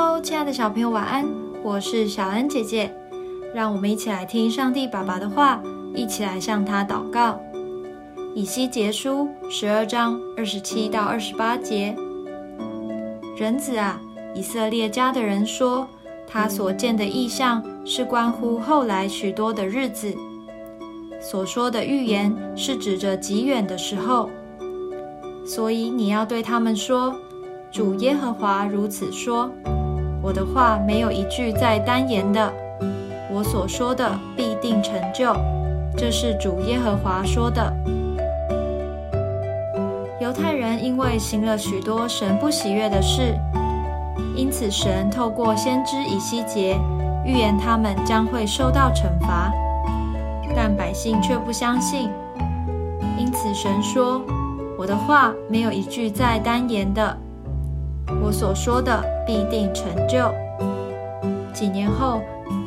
[0.00, 1.28] Hello，亲爱的小朋友，晚安！
[1.60, 2.94] 我是小恩姐姐，
[3.52, 5.60] 让我们一起来听上帝爸爸的话，
[5.92, 7.40] 一起来向他祷告。
[8.32, 11.96] 以西结书十二章二十七到二十八节：
[13.36, 14.00] 人子啊，
[14.36, 15.88] 以色列家的人说，
[16.28, 20.14] 他所见的异象是关乎后来许多的日子，
[21.20, 24.30] 所说的预言是指着极远的时候，
[25.44, 27.12] 所以你要对他们说。
[27.70, 29.50] 主耶和华如此说
[30.22, 32.52] ：“我的话没有一句在单言的，
[33.30, 35.34] 我所说的必定成就。”
[35.96, 37.72] 这是主耶和华说的。
[40.20, 43.34] 犹太人因为行了许多神不喜悦的事，
[44.36, 46.78] 因此神透过先知以西结
[47.24, 49.50] 预言他们将会受到惩罚，
[50.54, 52.10] 但百姓却不相信。
[53.18, 54.20] 因此神说
[54.78, 57.16] ：“我的话没有一句在单言的。”
[58.22, 60.32] 我所说的必定成就。
[61.52, 62.20] 几年后，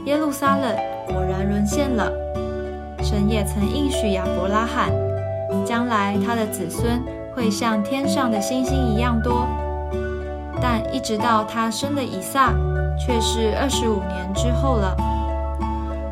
[0.05, 0.75] 耶路撒冷
[1.07, 2.11] 果然沦陷了。
[3.01, 4.91] 神也曾应许亚伯拉罕，
[5.65, 7.01] 将来他的子孙
[7.35, 9.47] 会像天上的星星一样多。
[10.61, 12.53] 但一直到他生了以撒，
[12.99, 14.95] 却是二十五年之后了。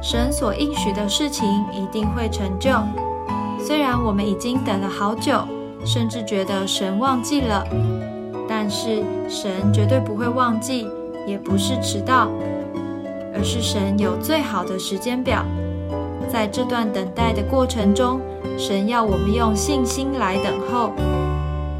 [0.02, 2.72] 神所应许的事情一定会成就。
[3.60, 5.46] 虽然我们已经等了好久，
[5.86, 7.64] 甚至觉得神忘记了。
[8.62, 10.86] 但是神绝对不会忘记，
[11.26, 12.28] 也不是迟到，
[13.34, 15.46] 而是神有最好的时间表。
[16.28, 18.20] 在这段等待的过程中，
[18.58, 20.92] 神要我们用信心来等候。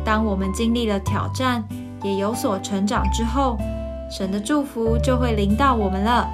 [0.06, 1.62] 当我们经历了挑战，
[2.02, 3.58] 也有所成长之后，
[4.10, 6.30] 神的祝福就会临到我们了。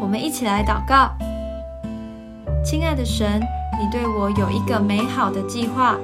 [0.00, 1.12] 我们一起来祷告：
[2.64, 3.40] 亲爱的神，
[3.80, 5.96] 你对我有一个美好的计划。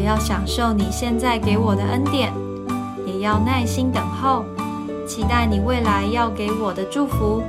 [0.00, 2.32] 我要享受你现在给我的恩典，
[3.04, 4.46] 也要耐心等候，
[5.06, 7.42] 期待你未来要给我的祝福。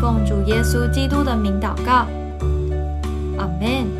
[0.00, 2.06] 奉主耶稣基督的名祷告，
[3.36, 3.99] 阿门。